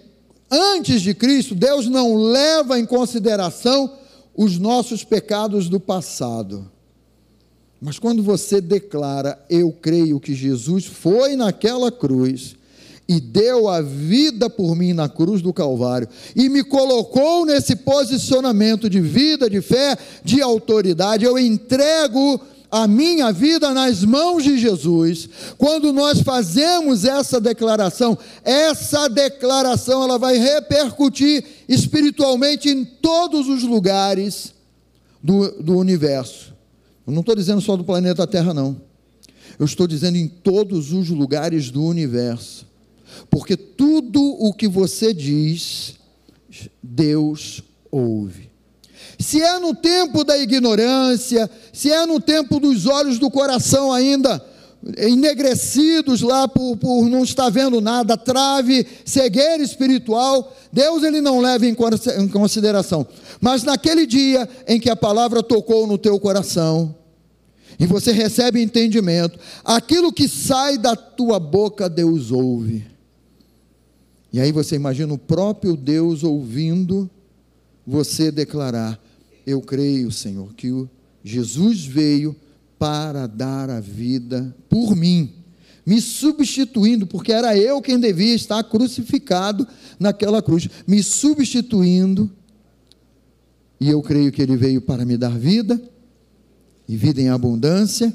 [0.50, 3.92] antes de Cristo, Deus não leva em consideração
[4.34, 6.70] os nossos pecados do passado.
[7.80, 12.56] Mas quando você declara, eu creio que Jesus foi naquela cruz
[13.08, 18.90] e deu a vida por mim na cruz do Calvário e me colocou nesse posicionamento
[18.90, 25.28] de vida, de fé, de autoridade, eu entrego a minha vida nas mãos de Jesus,
[25.56, 34.54] quando nós fazemos essa declaração, essa declaração ela vai repercutir espiritualmente em todos os lugares
[35.22, 36.54] do, do universo.
[37.06, 38.80] Eu não estou dizendo só do planeta Terra, não.
[39.58, 42.66] Eu estou dizendo em todos os lugares do universo.
[43.30, 45.94] Porque tudo o que você diz,
[46.82, 48.45] Deus ouve.
[49.18, 54.44] Se é no tempo da ignorância, se é no tempo dos olhos do coração ainda
[54.96, 61.66] enegrecidos lá por, por não estar vendo nada, trave, cegueira espiritual, Deus ele não leva
[61.66, 61.74] em
[62.30, 63.06] consideração.
[63.40, 66.94] Mas naquele dia em que a palavra tocou no teu coração,
[67.78, 72.86] e você recebe entendimento, aquilo que sai da tua boca, Deus ouve.
[74.32, 77.10] E aí você imagina o próprio Deus ouvindo
[77.86, 78.98] você declarar:
[79.46, 80.90] Eu creio, Senhor, que o
[81.22, 82.34] Jesus veio
[82.78, 85.32] para dar a vida por mim,
[85.84, 89.66] me substituindo, porque era eu quem devia estar crucificado
[89.98, 92.30] naquela cruz, me substituindo,
[93.80, 95.80] e eu creio que Ele veio para me dar vida,
[96.88, 98.14] e vida em abundância,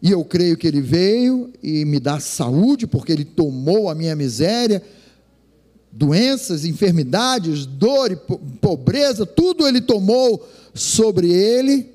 [0.00, 4.16] e eu creio que Ele veio e me dá saúde, porque Ele tomou a minha
[4.16, 4.82] miséria,
[5.92, 8.16] doenças, enfermidades, dor e
[8.60, 11.92] pobreza, tudo Ele tomou sobre Ele,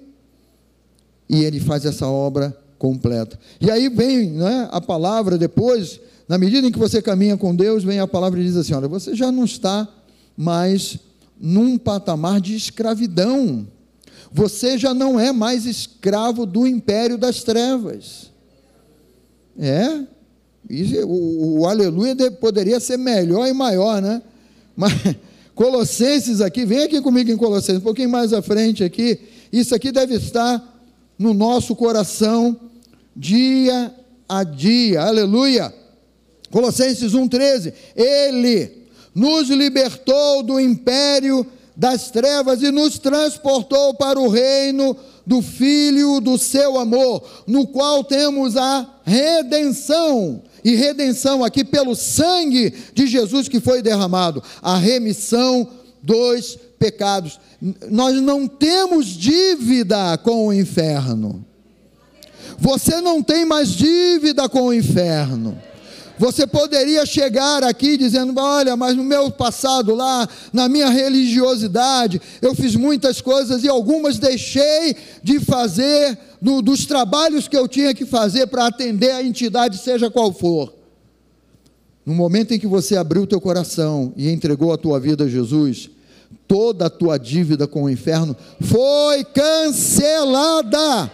[1.29, 3.37] e ele faz essa obra completa.
[3.59, 7.83] E aí vem né, a palavra depois, na medida em que você caminha com Deus,
[7.83, 9.87] vem a palavra e diz assim: olha, você já não está
[10.35, 10.99] mais
[11.39, 13.67] num patamar de escravidão.
[14.31, 18.31] Você já não é mais escravo do império das trevas.
[19.57, 20.03] É,
[20.69, 24.21] isso, o, o aleluia poderia ser melhor e maior, né?
[24.75, 24.93] Mas
[25.55, 29.19] Colossenses aqui, vem aqui comigo em Colossenses, um pouquinho mais à frente aqui.
[29.51, 30.63] Isso aqui deve estar
[31.17, 32.55] no nosso coração
[33.15, 33.91] dia
[34.29, 35.01] a dia.
[35.01, 35.73] Aleluia.
[36.51, 37.73] Colossenses 1:13.
[37.95, 38.71] Ele
[39.15, 44.95] nos libertou do império das trevas e nos transportou para o reino
[45.27, 50.41] do filho do seu amor, no qual temos a redenção.
[50.63, 55.67] E redenção aqui pelo sangue de Jesus que foi derramado, a remissão
[56.01, 57.37] dos pecados.
[57.91, 61.45] Nós não temos dívida com o inferno.
[62.57, 65.61] Você não tem mais dívida com o inferno.
[66.19, 72.55] Você poderia chegar aqui dizendo: Olha, mas no meu passado lá, na minha religiosidade, eu
[72.55, 78.05] fiz muitas coisas e algumas deixei de fazer no, dos trabalhos que eu tinha que
[78.05, 80.73] fazer para atender a entidade, seja qual for.
[82.05, 85.27] No momento em que você abriu o teu coração e entregou a tua vida a
[85.27, 85.89] Jesus,
[86.47, 91.11] toda a tua dívida com o inferno foi cancelada.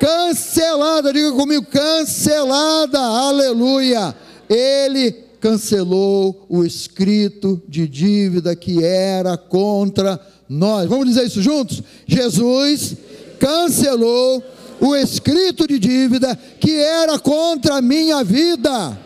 [0.00, 4.16] Cancelada, diga comigo, cancelada, aleluia.
[4.48, 10.88] Ele cancelou o escrito de dívida que era contra nós.
[10.88, 11.82] Vamos dizer isso juntos?
[12.06, 12.96] Jesus
[13.38, 14.42] cancelou
[14.80, 18.98] o escrito de dívida que era contra a minha vida.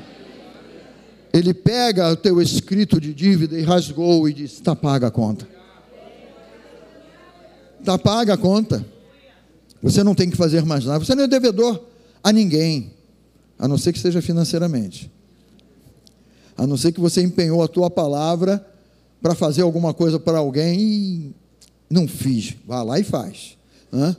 [1.33, 5.49] Ele pega o teu escrito de dívida e rasgou e diz: está paga a conta.
[7.81, 8.94] Está paga a conta.
[9.85, 11.05] Você não tem que fazer mais nada.
[11.05, 11.79] Você não é devedor
[12.23, 12.95] a ninguém,
[13.59, 15.13] a não ser que seja financeiramente.
[16.57, 18.67] A não ser que você empenhou a tua palavra
[19.21, 21.33] para fazer alguma coisa para alguém e
[21.91, 22.57] não fiz.
[22.67, 23.59] Vá lá e faz.
[23.93, 24.17] Hã?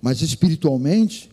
[0.00, 1.30] Mas espiritualmente,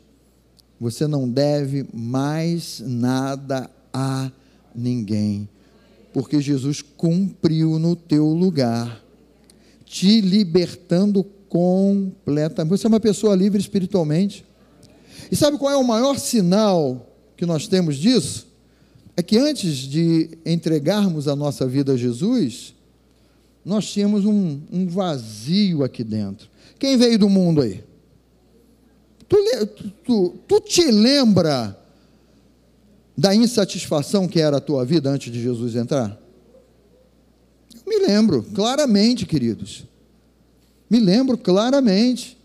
[0.78, 4.30] você não deve mais nada a
[4.76, 5.48] ninguém,
[6.12, 9.02] porque Jesus cumpriu no teu lugar,
[9.86, 11.24] te libertando
[11.54, 12.72] completamente.
[12.72, 14.44] Você é uma pessoa livre espiritualmente.
[15.32, 18.48] E sabe qual é o maior sinal que nós temos disso?
[19.16, 22.74] É que antes de entregarmos a nossa vida a Jesus,
[23.64, 26.50] nós tínhamos um, um vazio aqui dentro.
[26.80, 27.84] Quem veio do mundo aí?
[29.30, 29.38] Tu,
[30.04, 31.80] tu, tu te lembra
[33.16, 36.20] da insatisfação que era a tua vida antes de Jesus entrar?
[37.76, 39.86] Eu me lembro, claramente, queridos.
[40.94, 42.38] Me lembro claramente.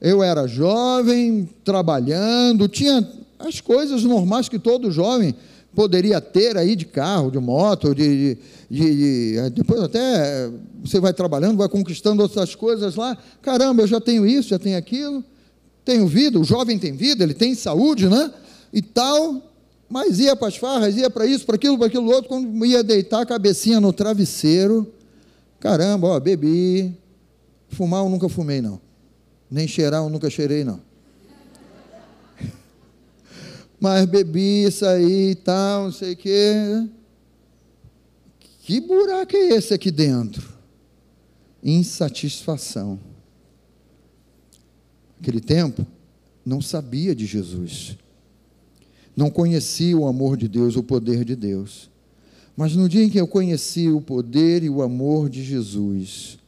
[0.00, 3.06] Eu era jovem, trabalhando, tinha
[3.38, 5.34] as coisas normais que todo jovem
[5.74, 8.38] poderia ter aí de carro, de moto, de,
[8.70, 10.50] de, de, depois até
[10.82, 13.14] você vai trabalhando, vai conquistando outras coisas lá.
[13.42, 15.22] Caramba, eu já tenho isso, já tenho aquilo
[15.84, 18.32] tenho vida, o jovem tem vida, ele tem saúde, né?
[18.72, 19.42] E tal,
[19.86, 22.82] mas ia para as farras, ia para isso, para aquilo, para aquilo outro, quando ia
[22.82, 24.90] deitar a cabecinha no travesseiro,
[25.60, 26.96] caramba, ó, bebi,
[27.72, 28.80] fumar eu nunca fumei, não.
[29.50, 30.80] Nem cheirar eu nunca cheirei, não.
[33.80, 36.88] Mas bebi, saí e tal, não sei o quê.
[38.60, 40.52] Que buraco é esse aqui dentro?
[41.62, 42.98] Insatisfação
[45.22, 45.86] aquele tempo,
[46.44, 47.96] não sabia de Jesus,
[49.16, 51.88] não conhecia o amor de Deus, o poder de Deus.
[52.56, 56.38] Mas no dia em que eu conheci o poder e o amor de Jesus,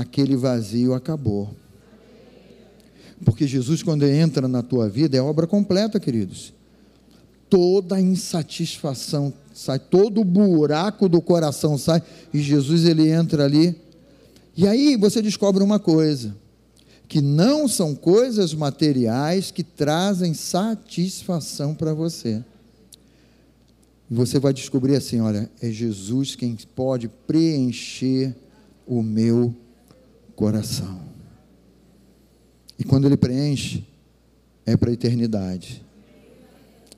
[0.00, 1.54] aquele vazio acabou.
[3.24, 6.52] Porque Jesus, quando entra na tua vida, é obra completa, queridos.
[7.48, 13.74] Toda a insatisfação sai, todo o buraco do coração sai, e Jesus ele entra ali.
[14.56, 16.36] E aí você descobre uma coisa:
[17.08, 22.44] que não são coisas materiais que trazem satisfação para você.
[24.10, 28.34] Você vai descobrir assim: olha, é Jesus quem pode preencher
[28.86, 29.65] o meu coração.
[32.78, 33.86] E quando ele preenche,
[34.66, 35.82] é para a eternidade.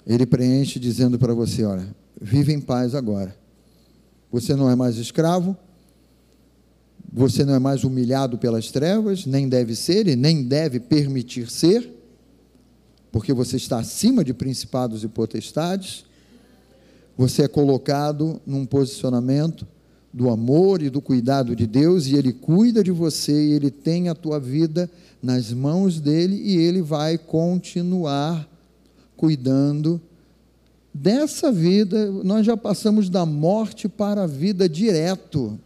[0.04, 1.86] Ele preenche dizendo para você: olha,
[2.20, 3.36] vive em paz agora.
[4.30, 5.56] Você não é mais escravo,
[7.12, 11.90] você não é mais humilhado pelas trevas, nem deve ser e nem deve permitir ser,
[13.10, 16.04] porque você está acima de principados e potestades.
[17.16, 19.66] Você é colocado num posicionamento
[20.12, 24.08] do amor e do cuidado de Deus, e Ele cuida de você, e Ele tem
[24.08, 24.90] a tua vida
[25.22, 28.48] nas mãos dele, e Ele vai continuar
[29.16, 30.00] cuidando
[30.94, 32.10] dessa vida.
[32.24, 35.58] Nós já passamos da morte para a vida direto.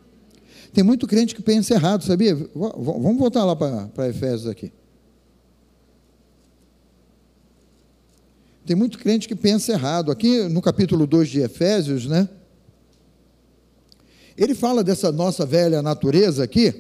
[0.73, 2.35] Tem muito crente que pensa errado, sabia?
[2.55, 4.73] Vamos voltar lá para Efésios aqui.
[8.65, 10.11] Tem muito crente que pensa errado.
[10.11, 12.29] Aqui no capítulo 2 de Efésios, né?
[14.43, 16.75] Ele fala dessa nossa velha natureza aqui.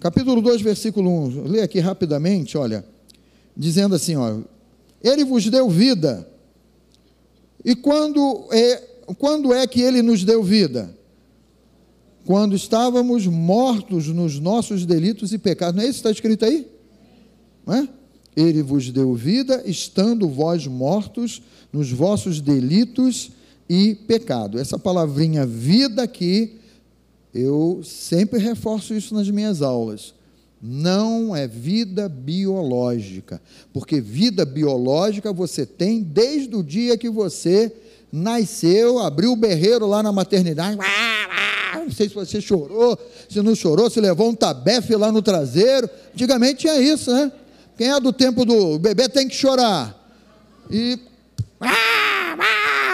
[0.00, 1.44] Capítulo 2, versículo 1.
[1.44, 2.84] Lê aqui rapidamente, olha.
[3.56, 4.38] Dizendo assim, ó.
[5.02, 6.28] Ele vos deu vida.
[7.64, 8.76] E quando é,
[9.18, 10.96] quando é que ele nos deu vida?
[12.26, 15.76] quando estávamos mortos nos nossos delitos e pecados.
[15.76, 16.66] Não é isso que está escrito aí?
[17.64, 17.88] Não é?
[18.36, 21.40] Ele vos deu vida, estando vós mortos
[21.72, 23.30] nos vossos delitos
[23.68, 24.58] e pecado.
[24.58, 26.58] Essa palavrinha vida aqui,
[27.34, 30.14] eu sempre reforço isso nas minhas aulas.
[30.60, 33.40] Não é vida biológica,
[33.72, 37.72] porque vida biológica você tem desde o dia que você
[38.10, 40.78] nasceu, abriu o berreiro lá na maternidade
[41.86, 42.98] não sei se você chorou,
[43.28, 45.88] se não chorou, se levou um tabefe lá no traseiro.
[46.12, 47.30] Antigamente tinha isso, né?
[47.78, 49.94] Quem é do tempo do bebê tem que chorar.
[50.70, 50.98] E.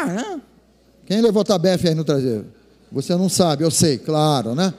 [0.07, 0.42] Né?
[1.13, 2.47] Quem levou tabefe aí no traseiro?
[2.91, 4.73] Você não sabe, eu sei, claro, né?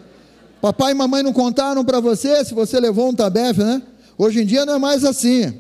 [0.60, 3.84] Papai e mamãe não contaram para você se você levou um tabefe, né?
[4.18, 5.54] Hoje em dia não é mais assim.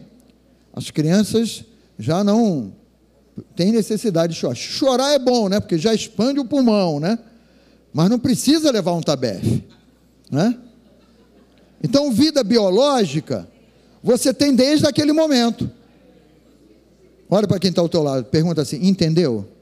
[0.76, 1.64] As crianças
[2.00, 2.74] já não
[3.56, 4.56] tem necessidade de chorar.
[4.56, 5.60] Chorar é bom, né?
[5.60, 7.20] Porque já expande o pulmão, né?
[7.94, 9.64] Mas não precisa levar um tabefe,
[10.32, 10.58] né?
[11.84, 13.48] Então, vida biológica,
[14.02, 15.70] você tem desde aquele momento.
[17.30, 19.53] Olha para quem está ao teu lado, pergunta assim: entendeu?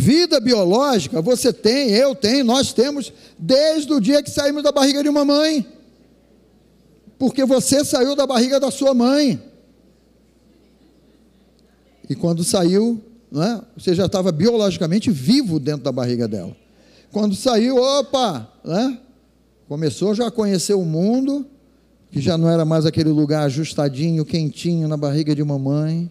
[0.00, 5.02] Vida biológica você tem, eu tenho, nós temos, desde o dia que saímos da barriga
[5.02, 5.66] de uma mãe.
[7.18, 9.38] Porque você saiu da barriga da sua mãe.
[12.08, 12.98] E quando saiu,
[13.30, 13.60] não é?
[13.76, 16.56] você já estava biologicamente vivo dentro da barriga dela.
[17.12, 18.98] Quando saiu, opa, né?
[19.68, 21.44] começou já a conhecer o mundo,
[22.10, 26.10] que já não era mais aquele lugar ajustadinho, quentinho na barriga de mamãe.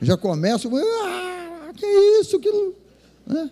[0.00, 1.84] Já começa, ah, que
[2.20, 2.81] isso, que
[3.26, 3.50] né?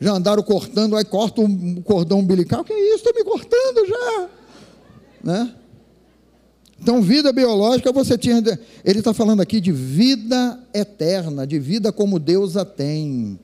[0.00, 2.62] Já andaram cortando, aí corta o cordão umbilical.
[2.64, 2.96] Que isso?
[2.96, 4.28] Estou me cortando já.
[5.24, 5.54] Né?
[6.80, 8.42] Então, vida biológica, você tinha.
[8.84, 13.38] Ele está falando aqui de vida eterna, de vida como Deus a tem.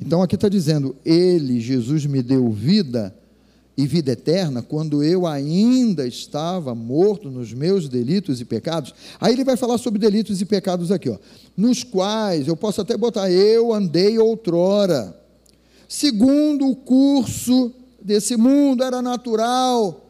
[0.00, 3.14] Então, aqui está dizendo: Ele, Jesus, me deu vida
[3.76, 8.94] e vida eterna quando eu ainda estava morto nos meus delitos e pecados.
[9.20, 11.16] Aí ele vai falar sobre delitos e pecados aqui, ó,
[11.56, 15.18] nos quais eu posso até botar eu andei outrora,
[15.88, 20.00] segundo o curso desse mundo era natural.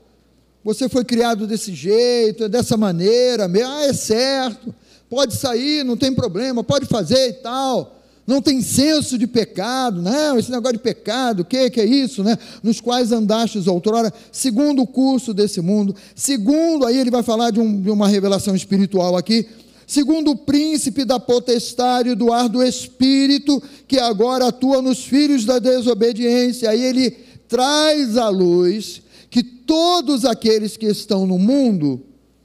[0.64, 4.74] Você foi criado desse jeito, dessa maneira, ah, é certo,
[5.10, 10.38] pode sair, não tem problema, pode fazer e tal não tem senso de pecado, não,
[10.38, 12.38] esse negócio de pecado, o que, que é isso, né?
[12.62, 17.58] Nos quais andastes outrora, segundo o curso desse mundo, segundo, aí ele vai falar de,
[17.58, 19.46] um, de uma revelação espiritual aqui,
[19.86, 25.58] segundo o príncipe da potestade do ar do Espírito, que agora atua nos filhos da
[25.58, 27.10] desobediência, aí ele
[27.48, 32.00] traz à luz que todos aqueles que estão no mundo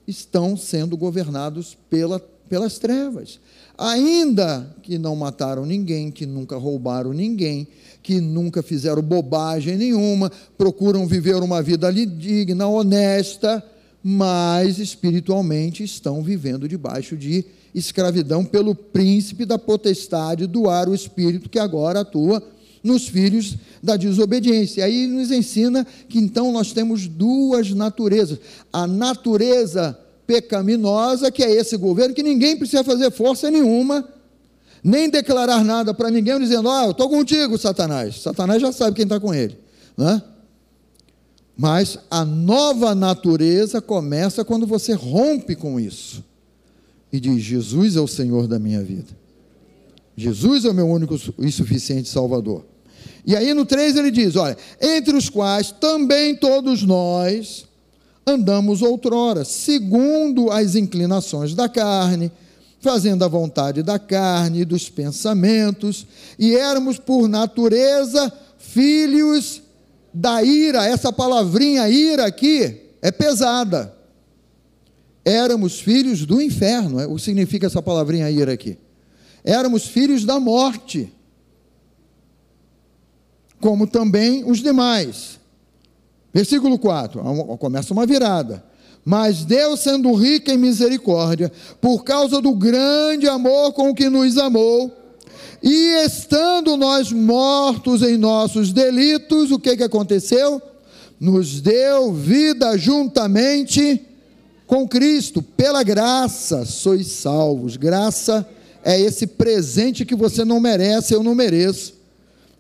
[0.08, 2.20] estão sendo governados pela,
[2.50, 3.40] pelas trevas
[3.78, 7.68] ainda que não mataram ninguém, que nunca roubaram ninguém,
[8.02, 13.64] que nunca fizeram bobagem nenhuma, procuram viver uma vida digna, honesta,
[14.04, 21.50] mas espiritualmente estão vivendo debaixo de escravidão pelo príncipe da potestade do ar, o espírito
[21.50, 22.42] que agora atua
[22.84, 24.86] nos filhos da desobediência.
[24.86, 28.40] Aí nos ensina que então nós temos duas naturezas:
[28.72, 34.08] a natureza pecaminosa que é esse governo, que ninguém precisa fazer força nenhuma,
[34.84, 38.22] nem declarar nada para ninguém, dizendo: Ah, eu estou contigo, Satanás.
[38.22, 39.58] Satanás já sabe quem está com ele.
[39.98, 40.22] Né?
[41.58, 46.24] Mas a nova natureza começa quando você rompe com isso
[47.12, 49.18] e diz: Jesus é o Senhor da minha vida.
[50.16, 52.66] Jesus é o meu único e suficiente Salvador.
[53.26, 57.67] E aí no 3 ele diz: Olha, entre os quais também todos nós
[58.28, 62.30] andamos outrora, segundo as inclinações da carne,
[62.82, 66.06] fazendo a vontade da carne e dos pensamentos,
[66.38, 69.62] e éramos por natureza filhos
[70.14, 70.86] da ira.
[70.86, 73.96] Essa palavrinha ira aqui é pesada.
[75.24, 78.78] Éramos filhos do inferno, é o que significa essa palavrinha ira aqui.
[79.44, 81.12] Éramos filhos da morte,
[83.62, 85.37] como também os demais.
[86.34, 87.22] Versículo 4,
[87.60, 88.64] começa uma virada.
[89.04, 94.92] Mas Deus, sendo rico em misericórdia, por causa do grande amor com que nos amou,
[95.64, 100.62] e estando nós mortos em nossos delitos, o que, que aconteceu?
[101.20, 104.06] Nos deu vida juntamente
[104.68, 107.78] com Cristo, pela graça sois salvos.
[107.78, 108.48] Graça
[108.84, 111.97] é esse presente que você não merece, eu não mereço.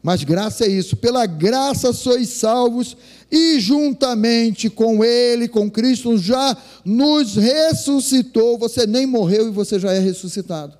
[0.01, 2.95] Mas graça é isso, pela graça sois salvos
[3.31, 8.57] e juntamente com Ele, com Cristo, já nos ressuscitou.
[8.57, 10.77] Você nem morreu e você já é ressuscitado.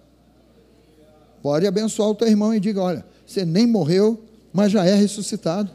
[1.41, 4.21] Pode abençoar o teu irmão e diga: olha, você nem morreu,
[4.53, 5.71] mas já é ressuscitado.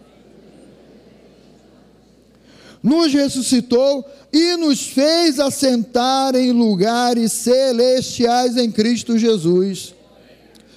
[2.82, 9.95] Nos ressuscitou e nos fez assentar em lugares celestiais em Cristo Jesus.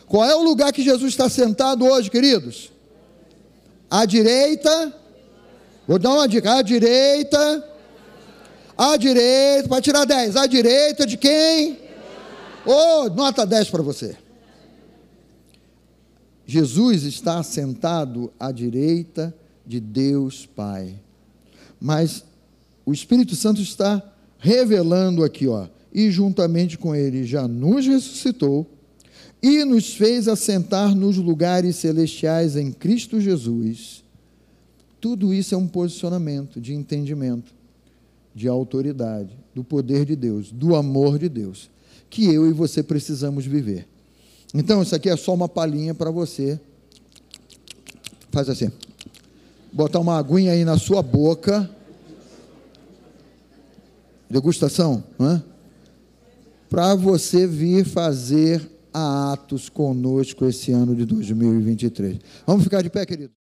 [0.08, 2.72] Qual é o lugar que Jesus está sentado hoje, queridos?
[3.90, 4.94] À direita
[5.88, 6.58] Vou dar uma dica.
[6.58, 7.64] À direita.
[8.78, 10.36] À direita, para tirar 10.
[10.36, 11.80] À direita de quem?
[12.66, 14.18] Oh, nota 10 para você.
[16.46, 19.34] Jesus está sentado à direita
[19.66, 21.00] de Deus Pai.
[21.80, 22.24] Mas
[22.86, 24.02] o Espírito Santo está
[24.38, 28.68] revelando aqui, ó, e juntamente com ele já nos ressuscitou
[29.42, 34.06] e nos fez assentar nos lugares celestiais em Cristo Jesus
[35.06, 37.54] tudo isso é um posicionamento de entendimento,
[38.34, 41.70] de autoridade, do poder de Deus, do amor de Deus,
[42.10, 43.88] que eu e você precisamos viver.
[44.52, 46.60] Então, isso aqui é só uma palhinha para você.
[48.32, 48.72] Faz assim.
[49.72, 51.70] Botar uma aguinha aí na sua boca.
[54.28, 55.44] Degustação, não é?
[56.68, 62.18] Para você vir fazer atos conosco esse ano de 2023.
[62.48, 63.32] Vamos ficar de pé, querido?